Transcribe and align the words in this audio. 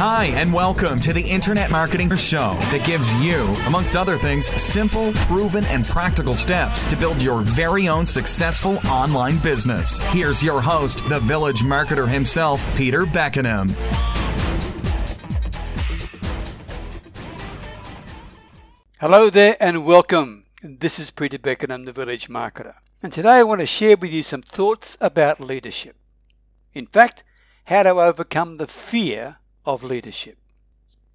Hi, 0.00 0.26
and 0.36 0.52
welcome 0.52 1.00
to 1.00 1.12
the 1.12 1.28
Internet 1.28 1.72
Marketing 1.72 2.08
Show 2.14 2.56
that 2.70 2.86
gives 2.86 3.12
you, 3.20 3.46
amongst 3.66 3.96
other 3.96 4.16
things, 4.16 4.46
simple, 4.46 5.12
proven, 5.12 5.64
and 5.64 5.84
practical 5.84 6.36
steps 6.36 6.82
to 6.88 6.96
build 6.96 7.20
your 7.20 7.40
very 7.40 7.88
own 7.88 8.06
successful 8.06 8.78
online 8.86 9.38
business. 9.38 9.98
Here's 10.12 10.40
your 10.40 10.60
host, 10.60 11.08
the 11.08 11.18
village 11.18 11.62
marketer 11.62 12.08
himself, 12.08 12.64
Peter 12.76 13.06
Beckenham. 13.06 13.70
Hello 19.00 19.30
there 19.30 19.56
and 19.58 19.84
welcome. 19.84 20.44
This 20.62 21.00
is 21.00 21.10
Peter 21.10 21.40
Beckenham, 21.40 21.86
the 21.86 21.92
village 21.92 22.28
marketer. 22.28 22.74
And 23.02 23.12
today 23.12 23.30
I 23.30 23.42
want 23.42 23.62
to 23.62 23.66
share 23.66 23.96
with 23.96 24.12
you 24.12 24.22
some 24.22 24.42
thoughts 24.42 24.96
about 25.00 25.40
leadership. 25.40 25.96
In 26.72 26.86
fact, 26.86 27.24
how 27.64 27.82
to 27.82 27.90
overcome 27.90 28.58
the 28.58 28.68
fear 28.68 29.37
of 29.68 29.84
leadership. 29.84 30.38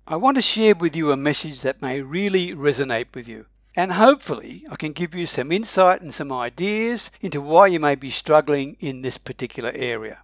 I 0.05 0.15
want 0.15 0.35
to 0.35 0.41
share 0.43 0.75
with 0.75 0.95
you 0.95 1.11
a 1.11 1.17
message 1.17 1.63
that 1.63 1.81
may 1.81 2.01
really 2.01 2.51
resonate 2.51 3.07
with 3.15 3.27
you. 3.27 3.47
And 3.75 3.91
hopefully, 3.91 4.63
I 4.69 4.75
can 4.75 4.91
give 4.91 5.15
you 5.15 5.25
some 5.25 5.51
insight 5.51 6.03
and 6.03 6.13
some 6.13 6.31
ideas 6.31 7.09
into 7.19 7.41
why 7.41 7.65
you 7.65 7.79
may 7.79 7.95
be 7.95 8.11
struggling 8.11 8.77
in 8.79 9.01
this 9.01 9.17
particular 9.17 9.71
area. 9.73 10.19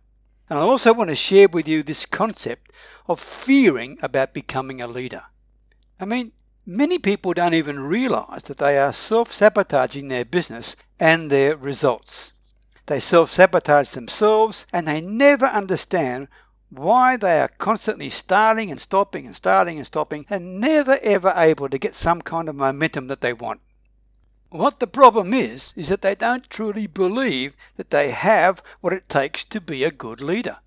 And 0.47 0.59
I 0.59 0.61
also 0.61 0.93
want 0.93 1.09
to 1.09 1.15
share 1.15 1.47
with 1.47 1.67
you 1.67 1.81
this 1.81 2.05
concept 2.05 2.71
of 3.07 3.20
fearing 3.20 3.97
about 4.03 4.35
becoming 4.35 4.79
a 4.79 4.87
leader. 4.87 5.23
I 5.99 6.05
mean, 6.05 6.31
many 6.67 6.99
people 6.99 7.34
don't 7.34 7.55
even 7.55 7.79
realize 7.79 8.43
that 8.43 8.57
they 8.57 8.77
are 8.77 8.93
self 8.93 9.34
sabotaging 9.34 10.07
their 10.07 10.23
business 10.23 10.75
and 10.99 11.31
their 11.31 11.57
results. 11.57 12.34
They 12.85 12.99
self 12.99 13.31
sabotage 13.31 13.89
themselves 13.89 14.67
and 14.71 14.87
they 14.87 15.01
never 15.01 15.48
understand 15.48 16.27
why 16.69 17.17
they 17.17 17.41
are 17.41 17.47
constantly 17.47 18.09
starting 18.09 18.69
and 18.69 18.79
stopping 18.79 19.25
and 19.25 19.35
starting 19.35 19.77
and 19.77 19.87
stopping 19.87 20.25
and 20.29 20.59
never 20.59 20.99
ever 21.01 21.34
able 21.35 21.67
to 21.67 21.79
get 21.79 21.95
some 21.95 22.21
kind 22.21 22.48
of 22.48 22.55
momentum 22.55 23.07
that 23.07 23.21
they 23.21 23.34
want. 23.34 23.59
What 24.49 24.79
the 24.79 24.87
problem 24.87 25.34
is, 25.34 25.73
is 25.76 25.89
that 25.89 26.01
they 26.01 26.15
don't 26.15 26.49
truly 26.49 26.87
believe 26.87 27.55
that 27.76 27.89
they 27.89 28.11
have 28.11 28.63
what 28.81 28.93
it 28.93 29.09
takes 29.09 29.43
to 29.45 29.61
be 29.61 29.84
a 29.84 29.91
good 29.91 30.21
leader. 30.21 30.57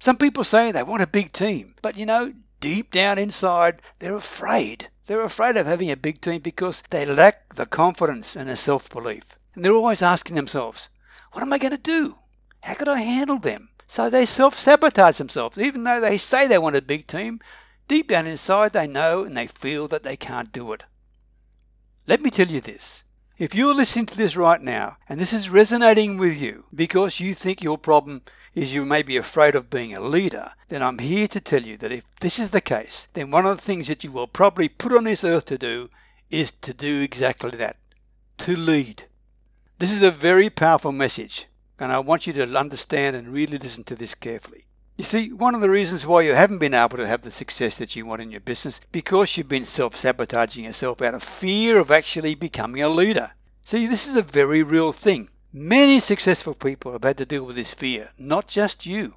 Some 0.00 0.16
people 0.16 0.44
say 0.44 0.70
they 0.70 0.82
want 0.82 1.02
a 1.02 1.06
big 1.06 1.32
team, 1.32 1.74
but 1.80 1.96
you 1.96 2.06
know, 2.06 2.32
deep 2.60 2.90
down 2.90 3.18
inside, 3.18 3.82
they're 3.98 4.16
afraid. 4.16 4.90
They're 5.06 5.22
afraid 5.22 5.56
of 5.56 5.66
having 5.66 5.90
a 5.90 5.96
big 5.96 6.20
team 6.20 6.40
because 6.40 6.82
they 6.90 7.04
lack 7.04 7.54
the 7.54 7.66
confidence 7.66 8.36
and 8.36 8.48
the 8.48 8.56
self 8.56 8.88
belief. 8.90 9.24
And 9.54 9.64
they're 9.64 9.72
always 9.72 10.02
asking 10.02 10.36
themselves, 10.36 10.88
what 11.32 11.42
am 11.42 11.52
I 11.52 11.58
going 11.58 11.72
to 11.72 11.78
do? 11.78 12.16
How 12.62 12.74
could 12.74 12.88
I 12.88 13.00
handle 13.00 13.38
them? 13.38 13.70
So 13.86 14.08
they 14.08 14.24
self 14.24 14.58
sabotage 14.58 15.18
themselves. 15.18 15.58
Even 15.58 15.84
though 15.84 16.00
they 16.00 16.16
say 16.16 16.46
they 16.46 16.56
want 16.56 16.74
a 16.74 16.80
big 16.80 17.06
team, 17.06 17.40
deep 17.86 18.08
down 18.08 18.26
inside 18.26 18.72
they 18.72 18.86
know 18.86 19.24
and 19.24 19.36
they 19.36 19.46
feel 19.46 19.88
that 19.88 20.02
they 20.02 20.16
can't 20.16 20.50
do 20.52 20.72
it. 20.72 20.84
Let 22.06 22.22
me 22.22 22.30
tell 22.30 22.48
you 22.48 22.62
this. 22.62 23.04
If 23.36 23.54
you're 23.54 23.74
listening 23.74 24.06
to 24.06 24.16
this 24.16 24.36
right 24.36 24.60
now 24.60 24.96
and 25.08 25.20
this 25.20 25.34
is 25.34 25.50
resonating 25.50 26.16
with 26.16 26.38
you 26.38 26.64
because 26.74 27.20
you 27.20 27.34
think 27.34 27.62
your 27.62 27.76
problem 27.76 28.22
is 28.54 28.72
you 28.72 28.86
may 28.86 29.02
be 29.02 29.18
afraid 29.18 29.54
of 29.54 29.68
being 29.68 29.94
a 29.94 30.00
leader, 30.00 30.54
then 30.68 30.82
I'm 30.82 30.98
here 30.98 31.28
to 31.28 31.40
tell 31.40 31.62
you 31.62 31.76
that 31.76 31.92
if 31.92 32.04
this 32.20 32.38
is 32.38 32.52
the 32.52 32.60
case, 32.62 33.08
then 33.12 33.30
one 33.30 33.44
of 33.44 33.58
the 33.58 33.62
things 33.64 33.88
that 33.88 34.02
you 34.02 34.12
will 34.12 34.28
probably 34.28 34.68
put 34.68 34.94
on 34.94 35.04
this 35.04 35.24
earth 35.24 35.44
to 35.46 35.58
do 35.58 35.90
is 36.30 36.52
to 36.62 36.72
do 36.72 37.02
exactly 37.02 37.50
that 37.58 37.76
to 38.38 38.56
lead. 38.56 39.04
This 39.78 39.90
is 39.90 40.02
a 40.02 40.10
very 40.10 40.48
powerful 40.48 40.92
message 40.92 41.48
and 41.78 41.90
I 41.92 41.98
want 41.98 42.26
you 42.26 42.32
to 42.34 42.56
understand 42.56 43.16
and 43.16 43.28
really 43.28 43.58
listen 43.58 43.84
to 43.84 43.96
this 43.96 44.14
carefully. 44.14 44.66
You 44.96 45.02
see, 45.02 45.32
one 45.32 45.56
of 45.56 45.60
the 45.60 45.70
reasons 45.70 46.06
why 46.06 46.22
you 46.22 46.34
haven't 46.34 46.58
been 46.58 46.72
able 46.72 46.98
to 46.98 47.06
have 47.06 47.22
the 47.22 47.30
success 47.32 47.78
that 47.78 47.96
you 47.96 48.06
want 48.06 48.22
in 48.22 48.30
your 48.30 48.40
business 48.40 48.80
because 48.92 49.36
you've 49.36 49.48
been 49.48 49.64
self-sabotaging 49.64 50.64
yourself 50.64 51.02
out 51.02 51.14
of 51.14 51.22
fear 51.24 51.80
of 51.80 51.90
actually 51.90 52.36
becoming 52.36 52.82
a 52.82 52.88
leader. 52.88 53.32
See, 53.62 53.86
this 53.86 54.06
is 54.06 54.14
a 54.14 54.22
very 54.22 54.62
real 54.62 54.92
thing. 54.92 55.28
Many 55.52 55.98
successful 55.98 56.54
people 56.54 56.92
have 56.92 57.02
had 57.02 57.18
to 57.18 57.26
deal 57.26 57.44
with 57.44 57.56
this 57.56 57.74
fear, 57.74 58.10
not 58.18 58.46
just 58.46 58.86
you. 58.86 59.14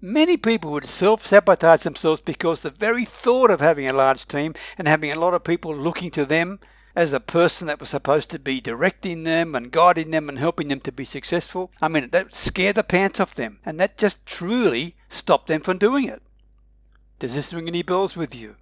Many 0.00 0.36
people 0.36 0.70
would 0.72 0.86
self-sabotage 0.86 1.82
themselves 1.82 2.20
because 2.20 2.60
the 2.60 2.70
very 2.70 3.04
thought 3.04 3.50
of 3.50 3.60
having 3.60 3.88
a 3.88 3.92
large 3.92 4.26
team 4.26 4.54
and 4.78 4.88
having 4.88 5.12
a 5.12 5.18
lot 5.18 5.34
of 5.34 5.44
people 5.44 5.76
looking 5.76 6.10
to 6.12 6.24
them 6.24 6.60
as 6.96 7.12
a 7.12 7.20
person 7.20 7.66
that 7.66 7.80
was 7.80 7.88
supposed 7.88 8.30
to 8.30 8.38
be 8.38 8.60
directing 8.60 9.24
them 9.24 9.54
and 9.54 9.72
guiding 9.72 10.10
them 10.10 10.28
and 10.28 10.38
helping 10.38 10.68
them 10.68 10.80
to 10.80 10.92
be 10.92 11.04
successful. 11.04 11.70
I 11.82 11.88
mean, 11.88 12.08
that 12.10 12.34
scared 12.34 12.76
the 12.76 12.84
pants 12.84 13.20
off 13.20 13.34
them, 13.34 13.58
and 13.64 13.80
that 13.80 13.98
just 13.98 14.24
truly 14.26 14.94
stopped 15.08 15.48
them 15.48 15.60
from 15.60 15.78
doing 15.78 16.08
it. 16.08 16.22
Does 17.18 17.34
this 17.34 17.52
ring 17.52 17.68
any 17.68 17.82
bells 17.82 18.16
with 18.16 18.34
you? 18.34 18.56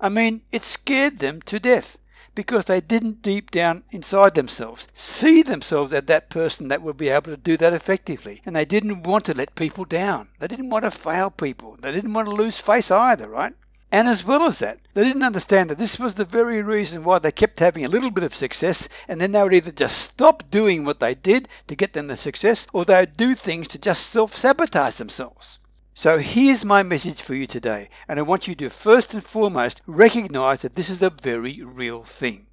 I 0.00 0.08
mean, 0.08 0.42
it 0.50 0.64
scared 0.64 1.18
them 1.18 1.40
to 1.42 1.60
death 1.60 1.98
because 2.34 2.64
they 2.64 2.80
didn't 2.80 3.22
deep 3.22 3.50
down 3.50 3.84
inside 3.90 4.34
themselves 4.34 4.88
see 4.94 5.42
themselves 5.42 5.92
as 5.92 6.04
that 6.04 6.30
person 6.30 6.68
that 6.68 6.82
would 6.82 6.96
be 6.96 7.10
able 7.10 7.30
to 7.30 7.36
do 7.36 7.56
that 7.58 7.72
effectively. 7.72 8.40
And 8.44 8.56
they 8.56 8.64
didn't 8.64 9.02
want 9.04 9.26
to 9.26 9.34
let 9.34 9.54
people 9.54 9.84
down. 9.84 10.28
They 10.38 10.48
didn't 10.48 10.70
want 10.70 10.84
to 10.84 10.90
fail 10.90 11.30
people. 11.30 11.76
They 11.80 11.92
didn't 11.92 12.12
want 12.12 12.28
to 12.28 12.34
lose 12.34 12.58
face 12.58 12.90
either, 12.90 13.28
right? 13.28 13.54
And 13.94 14.08
as 14.08 14.24
well 14.24 14.46
as 14.46 14.60
that, 14.60 14.78
they 14.94 15.04
didn't 15.04 15.22
understand 15.22 15.68
that 15.68 15.76
this 15.76 15.98
was 15.98 16.14
the 16.14 16.24
very 16.24 16.62
reason 16.62 17.04
why 17.04 17.18
they 17.18 17.30
kept 17.30 17.60
having 17.60 17.84
a 17.84 17.90
little 17.90 18.10
bit 18.10 18.24
of 18.24 18.34
success, 18.34 18.88
and 19.06 19.20
then 19.20 19.32
they 19.32 19.42
would 19.42 19.52
either 19.52 19.70
just 19.70 19.98
stop 19.98 20.50
doing 20.50 20.86
what 20.86 20.98
they 20.98 21.14
did 21.14 21.46
to 21.66 21.76
get 21.76 21.92
them 21.92 22.06
the 22.06 22.16
success, 22.16 22.66
or 22.72 22.86
they 22.86 23.00
would 23.00 23.18
do 23.18 23.34
things 23.34 23.68
to 23.68 23.78
just 23.78 24.06
self 24.06 24.34
sabotage 24.34 24.96
themselves. 24.96 25.58
So 25.92 26.16
here's 26.16 26.64
my 26.64 26.82
message 26.82 27.20
for 27.20 27.34
you 27.34 27.46
today, 27.46 27.90
and 28.08 28.18
I 28.18 28.22
want 28.22 28.48
you 28.48 28.54
to 28.54 28.70
first 28.70 29.12
and 29.12 29.22
foremost 29.22 29.82
recognize 29.86 30.62
that 30.62 30.74
this 30.74 30.88
is 30.88 31.02
a 31.02 31.10
very 31.10 31.60
real 31.62 32.02
thing. 32.02 32.46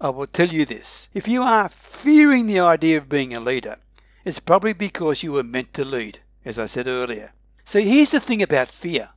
I 0.00 0.08
will 0.08 0.26
tell 0.26 0.48
you 0.48 0.64
this 0.64 1.10
if 1.12 1.28
you 1.28 1.42
are 1.42 1.68
fearing 1.68 2.46
the 2.46 2.60
idea 2.60 2.96
of 2.96 3.10
being 3.10 3.36
a 3.36 3.40
leader, 3.40 3.76
it's 4.24 4.38
probably 4.38 4.72
because 4.72 5.22
you 5.22 5.32
were 5.32 5.42
meant 5.42 5.74
to 5.74 5.84
lead, 5.84 6.20
as 6.46 6.58
I 6.58 6.64
said 6.64 6.86
earlier. 6.86 7.34
So 7.66 7.78
here's 7.78 8.12
the 8.12 8.20
thing 8.20 8.40
about 8.40 8.70
fear 8.70 9.10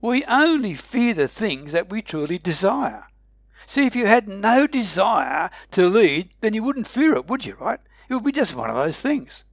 we 0.00 0.24
only 0.24 0.74
fear 0.74 1.12
the 1.14 1.28
things 1.28 1.72
that 1.72 1.90
we 1.90 2.02
truly 2.02 2.38
desire. 2.38 3.04
See, 3.66 3.84
if 3.86 3.96
you 3.96 4.06
had 4.06 4.28
no 4.28 4.66
desire 4.66 5.50
to 5.72 5.88
lead, 5.88 6.30
then 6.40 6.54
you 6.54 6.62
wouldn't 6.62 6.88
fear 6.88 7.14
it, 7.14 7.26
would 7.26 7.44
you, 7.44 7.56
right? 7.60 7.80
It 8.08 8.14
would 8.14 8.24
be 8.24 8.32
just 8.32 8.54
one 8.54 8.70
of 8.70 8.76
those 8.76 9.00
things. 9.00 9.44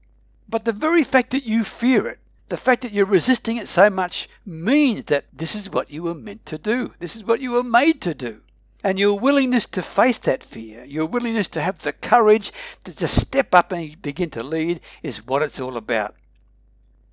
But 0.47 0.63
the 0.63 0.71
very 0.71 1.03
fact 1.03 1.31
that 1.31 1.43
you 1.43 1.63
fear 1.63 2.07
it, 2.07 2.19
the 2.47 2.57
fact 2.57 2.83
that 2.83 2.93
you're 2.93 3.05
resisting 3.05 3.57
it 3.57 3.67
so 3.67 3.89
much, 3.89 4.29
means 4.45 5.05
that 5.05 5.25
this 5.33 5.55
is 5.55 5.69
what 5.69 5.89
you 5.89 6.03
were 6.03 6.13
meant 6.13 6.45
to 6.45 6.57
do. 6.57 6.93
This 6.99 7.15
is 7.15 7.25
what 7.25 7.41
you 7.41 7.51
were 7.51 7.63
made 7.63 8.01
to 8.01 8.13
do. 8.13 8.41
And 8.83 8.99
your 8.99 9.17
willingness 9.17 9.65
to 9.67 9.81
face 9.81 10.19
that 10.19 10.43
fear, 10.43 10.85
your 10.85 11.07
willingness 11.07 11.47
to 11.49 11.61
have 11.61 11.79
the 11.79 11.91
courage 11.91 12.51
to 12.83 12.95
just 12.95 13.19
step 13.19 13.55
up 13.55 13.71
and 13.71 13.99
begin 14.01 14.29
to 14.29 14.43
lead, 14.43 14.81
is 15.01 15.25
what 15.25 15.41
it's 15.41 15.59
all 15.59 15.75
about. 15.75 16.15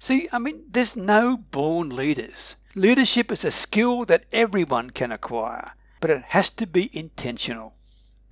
See, 0.04 0.28
I 0.32 0.40
mean, 0.40 0.64
there's 0.68 0.96
no 0.96 1.36
born 1.36 1.90
leaders. 1.90 2.56
Leadership 2.74 3.30
is 3.30 3.44
a 3.44 3.52
skill 3.52 4.04
that 4.06 4.24
everyone 4.32 4.90
can 4.90 5.12
acquire, 5.12 5.74
but 6.00 6.10
it 6.10 6.24
has 6.24 6.50
to 6.50 6.66
be 6.66 6.90
intentional. 6.92 7.76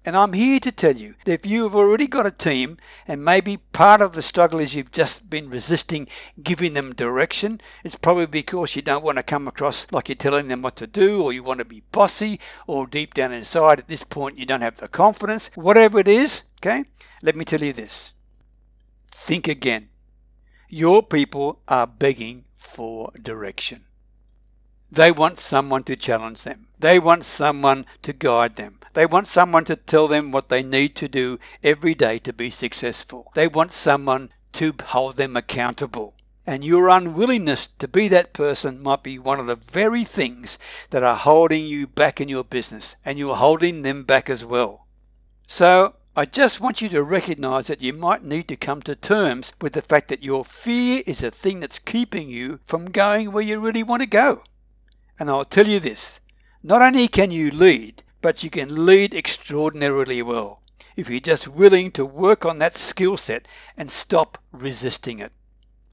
And 0.04 0.16
I'm 0.16 0.32
here 0.32 0.58
to 0.58 0.72
tell 0.72 0.96
you 0.96 1.14
that 1.24 1.32
if 1.32 1.46
you've 1.46 1.76
already 1.76 2.08
got 2.08 2.26
a 2.26 2.32
team 2.32 2.78
and 3.06 3.24
maybe 3.24 3.58
part 3.58 4.00
of 4.00 4.14
the 4.14 4.20
struggle 4.20 4.58
is 4.58 4.74
you've 4.74 4.90
just 4.90 5.30
been 5.30 5.48
resisting 5.48 6.08
giving 6.42 6.74
them 6.74 6.92
direction, 6.92 7.60
it's 7.84 7.94
probably 7.94 8.26
because 8.26 8.74
you 8.74 8.82
don't 8.82 9.04
want 9.04 9.18
to 9.18 9.22
come 9.22 9.46
across 9.46 9.86
like 9.92 10.08
you're 10.08 10.16
telling 10.16 10.48
them 10.48 10.62
what 10.62 10.74
to 10.74 10.88
do 10.88 11.22
or 11.22 11.32
you 11.32 11.44
want 11.44 11.58
to 11.58 11.64
be 11.64 11.84
bossy 11.92 12.40
or 12.66 12.88
deep 12.88 13.14
down 13.14 13.30
inside 13.32 13.78
at 13.78 13.86
this 13.86 14.02
point 14.02 14.38
you 14.38 14.44
don't 14.44 14.62
have 14.62 14.78
the 14.78 14.88
confidence. 14.88 15.52
Whatever 15.54 16.00
it 16.00 16.08
is, 16.08 16.42
okay, 16.60 16.82
let 17.22 17.36
me 17.36 17.44
tell 17.44 17.62
you 17.62 17.72
this. 17.72 18.12
Think 19.12 19.46
again. 19.46 19.88
Your 20.72 21.02
people 21.02 21.60
are 21.66 21.84
begging 21.84 22.44
for 22.56 23.10
direction. 23.20 23.86
They 24.92 25.10
want 25.10 25.40
someone 25.40 25.82
to 25.82 25.96
challenge 25.96 26.44
them. 26.44 26.68
They 26.78 27.00
want 27.00 27.24
someone 27.24 27.86
to 28.02 28.12
guide 28.12 28.54
them. 28.54 28.78
They 28.92 29.04
want 29.04 29.26
someone 29.26 29.64
to 29.64 29.74
tell 29.74 30.06
them 30.06 30.30
what 30.30 30.48
they 30.48 30.62
need 30.62 30.94
to 30.94 31.08
do 31.08 31.40
every 31.64 31.96
day 31.96 32.20
to 32.20 32.32
be 32.32 32.50
successful. 32.50 33.32
They 33.34 33.48
want 33.48 33.72
someone 33.72 34.30
to 34.52 34.72
hold 34.84 35.16
them 35.16 35.36
accountable. 35.36 36.14
And 36.46 36.64
your 36.64 36.88
unwillingness 36.88 37.66
to 37.80 37.88
be 37.88 38.06
that 38.06 38.32
person 38.32 38.80
might 38.80 39.02
be 39.02 39.18
one 39.18 39.40
of 39.40 39.48
the 39.48 39.56
very 39.56 40.04
things 40.04 40.56
that 40.90 41.02
are 41.02 41.16
holding 41.16 41.64
you 41.64 41.88
back 41.88 42.20
in 42.20 42.28
your 42.28 42.44
business, 42.44 42.94
and 43.04 43.18
you're 43.18 43.34
holding 43.34 43.82
them 43.82 44.04
back 44.04 44.30
as 44.30 44.44
well. 44.44 44.86
So, 45.48 45.96
I 46.16 46.24
just 46.24 46.60
want 46.60 46.82
you 46.82 46.88
to 46.88 47.04
recognize 47.04 47.68
that 47.68 47.82
you 47.82 47.92
might 47.92 48.24
need 48.24 48.48
to 48.48 48.56
come 48.56 48.82
to 48.82 48.96
terms 48.96 49.54
with 49.60 49.74
the 49.74 49.82
fact 49.82 50.08
that 50.08 50.24
your 50.24 50.44
fear 50.44 51.04
is 51.06 51.20
the 51.20 51.30
thing 51.30 51.60
that's 51.60 51.78
keeping 51.78 52.28
you 52.28 52.58
from 52.66 52.90
going 52.90 53.30
where 53.30 53.44
you 53.44 53.60
really 53.60 53.84
want 53.84 54.02
to 54.02 54.08
go. 54.08 54.42
And 55.20 55.30
I'll 55.30 55.44
tell 55.44 55.68
you 55.68 55.78
this 55.78 56.18
not 56.64 56.82
only 56.82 57.06
can 57.06 57.30
you 57.30 57.52
lead, 57.52 58.02
but 58.22 58.42
you 58.42 58.50
can 58.50 58.86
lead 58.86 59.14
extraordinarily 59.14 60.20
well 60.20 60.62
if 60.96 61.08
you're 61.08 61.20
just 61.20 61.46
willing 61.46 61.92
to 61.92 62.04
work 62.04 62.44
on 62.44 62.58
that 62.58 62.76
skill 62.76 63.16
set 63.16 63.46
and 63.76 63.88
stop 63.88 64.36
resisting 64.50 65.20
it. 65.20 65.30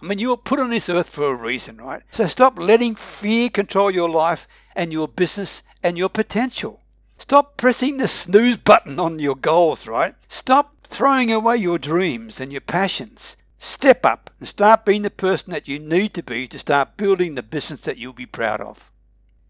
I 0.01 0.07
mean, 0.07 0.17
you 0.17 0.29
were 0.29 0.37
put 0.37 0.59
on 0.59 0.71
this 0.71 0.89
earth 0.89 1.09
for 1.09 1.27
a 1.27 1.35
reason, 1.35 1.77
right? 1.77 2.01
So 2.09 2.25
stop 2.25 2.57
letting 2.57 2.95
fear 2.95 3.51
control 3.51 3.91
your 3.91 4.09
life 4.09 4.47
and 4.75 4.91
your 4.91 5.07
business 5.07 5.61
and 5.83 5.95
your 5.95 6.09
potential. 6.09 6.81
Stop 7.19 7.57
pressing 7.57 7.97
the 7.97 8.07
snooze 8.07 8.57
button 8.57 8.99
on 8.99 9.17
your 9.17 9.35
goals, 9.35 9.87
right? 9.87 10.13
Stop 10.27 10.75
throwing 10.83 11.31
away 11.31 11.57
your 11.57 11.79
dreams 11.79 12.39
and 12.39 12.51
your 12.51 12.61
passions. 12.61 13.37
Step 13.57 14.05
up 14.05 14.29
and 14.37 14.47
start 14.47 14.85
being 14.85 15.01
the 15.01 15.09
person 15.09 15.51
that 15.51 15.67
you 15.67 15.79
need 15.79 16.13
to 16.13 16.21
be 16.21 16.47
to 16.47 16.59
start 16.59 16.95
building 16.95 17.33
the 17.33 17.41
business 17.41 17.81
that 17.81 17.97
you'll 17.97 18.13
be 18.13 18.27
proud 18.27 18.61
of. 18.61 18.91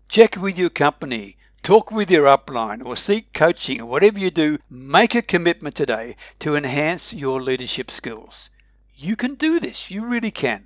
Check 0.07 0.37
with 0.37 0.57
your 0.57 0.69
company, 0.69 1.35
talk 1.61 1.91
with 1.91 2.09
your 2.09 2.25
upline, 2.25 2.85
or 2.85 2.95
seek 2.95 3.33
coaching, 3.33 3.81
or 3.81 3.85
whatever 3.85 4.17
you 4.17 4.31
do, 4.31 4.57
make 4.69 5.13
a 5.13 5.21
commitment 5.21 5.75
today 5.75 6.15
to 6.39 6.55
enhance 6.55 7.11
your 7.11 7.41
leadership 7.41 7.91
skills. 7.91 8.49
You 8.95 9.17
can 9.17 9.35
do 9.35 9.59
this, 9.59 9.91
you 9.91 10.05
really 10.05 10.31
can. 10.31 10.65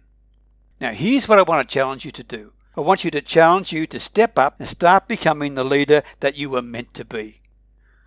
Now, 0.79 0.91
here's 0.91 1.27
what 1.27 1.39
I 1.39 1.41
want 1.41 1.67
to 1.67 1.73
challenge 1.73 2.05
you 2.05 2.11
to 2.11 2.23
do 2.23 2.53
I 2.77 2.79
want 2.79 3.03
you 3.03 3.11
to 3.11 3.21
challenge 3.21 3.73
you 3.73 3.85
to 3.87 3.99
step 3.99 4.39
up 4.39 4.57
and 4.57 4.65
start 4.65 5.09
becoming 5.09 5.55
the 5.55 5.63
leader 5.65 6.03
that 6.21 6.37
you 6.37 6.49
were 6.49 6.61
meant 6.61 6.93
to 6.93 7.03
be. 7.03 7.41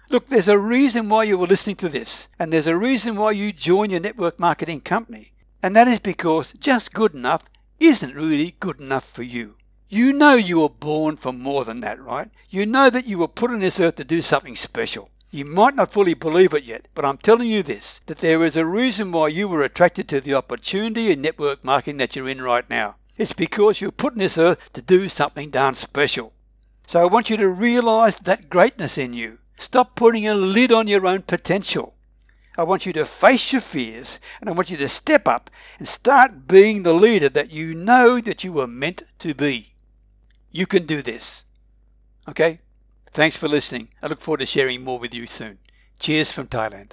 Look, 0.08 0.26
there's 0.28 0.48
a 0.48 0.58
reason 0.58 1.10
why 1.10 1.24
you 1.24 1.36
were 1.36 1.46
listening 1.46 1.76
to 1.76 1.88
this, 1.90 2.28
and 2.38 2.50
there's 2.50 2.66
a 2.66 2.76
reason 2.76 3.16
why 3.16 3.32
you 3.32 3.52
joined 3.52 3.92
your 3.92 4.00
network 4.00 4.40
marketing 4.40 4.80
company, 4.80 5.32
and 5.62 5.76
that 5.76 5.86
is 5.86 5.98
because 5.98 6.54
just 6.54 6.94
good 6.94 7.14
enough 7.14 7.42
isn't 7.78 8.14
really 8.14 8.56
good 8.58 8.80
enough 8.80 9.12
for 9.12 9.22
you. 9.22 9.56
You 9.90 10.14
know 10.14 10.34
you 10.34 10.60
were 10.60 10.70
born 10.70 11.18
for 11.18 11.32
more 11.32 11.66
than 11.66 11.80
that, 11.80 12.00
right? 12.00 12.30
You 12.48 12.64
know 12.64 12.88
that 12.88 13.04
you 13.04 13.18
were 13.18 13.28
put 13.28 13.50
on 13.50 13.60
this 13.60 13.78
earth 13.80 13.96
to 13.96 14.04
do 14.04 14.22
something 14.22 14.56
special. 14.56 15.10
You 15.30 15.44
might 15.44 15.74
not 15.74 15.92
fully 15.92 16.14
believe 16.14 16.54
it 16.54 16.64
yet, 16.64 16.88
but 16.94 17.04
I'm 17.04 17.18
telling 17.18 17.50
you 17.50 17.62
this 17.62 18.00
that 18.06 18.18
there 18.18 18.42
is 18.44 18.56
a 18.56 18.64
reason 18.64 19.12
why 19.12 19.28
you 19.28 19.46
were 19.46 19.62
attracted 19.62 20.08
to 20.08 20.22
the 20.22 20.32
opportunity 20.32 21.10
in 21.10 21.20
network 21.20 21.64
marketing 21.64 21.98
that 21.98 22.16
you're 22.16 22.30
in 22.30 22.40
right 22.40 22.68
now. 22.70 22.96
It's 23.16 23.32
because 23.32 23.80
you're 23.80 23.92
put 23.92 24.14
on 24.14 24.18
this 24.18 24.38
earth 24.38 24.58
to 24.72 24.82
do 24.82 25.08
something 25.08 25.50
darn 25.50 25.74
special. 25.74 26.32
So 26.86 27.00
I 27.00 27.06
want 27.06 27.30
you 27.30 27.36
to 27.36 27.48
realize 27.48 28.16
that 28.20 28.50
greatness 28.50 28.98
in 28.98 29.12
you. 29.12 29.38
Stop 29.56 29.94
putting 29.94 30.26
a 30.26 30.34
lid 30.34 30.72
on 30.72 30.88
your 30.88 31.06
own 31.06 31.22
potential. 31.22 31.94
I 32.58 32.64
want 32.64 32.86
you 32.86 32.92
to 32.94 33.04
face 33.04 33.52
your 33.52 33.62
fears 33.62 34.20
and 34.40 34.48
I 34.48 34.52
want 34.52 34.70
you 34.70 34.76
to 34.76 34.88
step 34.88 35.26
up 35.26 35.50
and 35.78 35.88
start 35.88 36.46
being 36.46 36.82
the 36.82 36.92
leader 36.92 37.28
that 37.28 37.50
you 37.50 37.74
know 37.74 38.20
that 38.20 38.44
you 38.44 38.52
were 38.52 38.66
meant 38.66 39.02
to 39.20 39.34
be. 39.34 39.74
You 40.50 40.66
can 40.66 40.84
do 40.84 41.02
this. 41.02 41.44
Okay? 42.28 42.60
Thanks 43.12 43.36
for 43.36 43.48
listening. 43.48 43.88
I 44.02 44.08
look 44.08 44.20
forward 44.20 44.38
to 44.38 44.46
sharing 44.46 44.82
more 44.82 44.98
with 44.98 45.14
you 45.14 45.26
soon. 45.26 45.58
Cheers 45.98 46.32
from 46.32 46.48
Thailand. 46.48 46.92